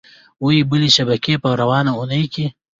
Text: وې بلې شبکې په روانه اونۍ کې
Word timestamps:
وې 0.43 0.57
بلې 0.69 0.89
شبکې 0.95 1.33
په 1.43 1.49
روانه 1.61 1.91
اونۍ 1.99 2.23
کې 2.33 2.45